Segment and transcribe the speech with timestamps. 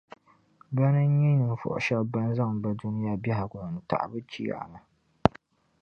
[0.77, 4.79] Bana n-nyɛ ninvuɣu shɛba ban zaŋ bɛ Dunia biεhigu n-taɣi bɛ Chiyaama.